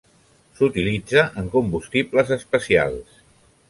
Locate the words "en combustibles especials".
1.43-3.27